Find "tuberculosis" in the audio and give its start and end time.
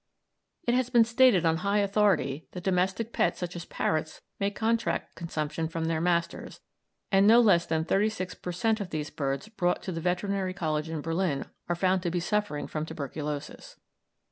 12.83-13.75